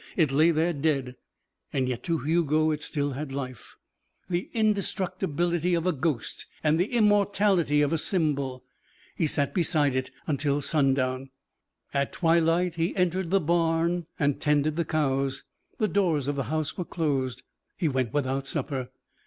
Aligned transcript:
It 0.17 0.31
lay 0.31 0.49
there 0.49 0.73
dead, 0.73 1.15
and 1.71 1.87
yet 1.87 2.01
to 2.05 2.17
Hugo 2.17 2.71
it 2.71 2.81
still 2.81 3.11
had 3.11 3.31
life: 3.31 3.75
the 4.27 4.49
indestructibility 4.51 5.75
of 5.75 5.85
a 5.85 5.93
ghost 5.93 6.47
and 6.63 6.79
the 6.79 6.91
immortality 6.91 7.83
of 7.83 7.93
a 7.93 7.99
symbol. 7.99 8.63
He 9.15 9.27
sat 9.27 9.53
beside 9.53 9.93
it 9.95 10.09
until 10.25 10.59
sundown. 10.59 11.29
At 11.93 12.13
twilight 12.13 12.73
he 12.77 12.95
entered 12.95 13.29
the 13.29 13.39
barn 13.39 14.07
and 14.17 14.41
tended 14.41 14.75
the 14.75 14.85
cows. 14.85 15.43
The 15.77 15.87
doors 15.87 16.27
of 16.27 16.35
the 16.35 16.45
house 16.49 16.79
were 16.79 16.85
closed. 16.85 17.43
He 17.77 17.87
went 17.87 18.11
without 18.11 18.47
supper. 18.47 18.89